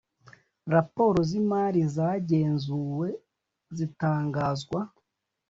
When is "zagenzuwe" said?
1.95-3.07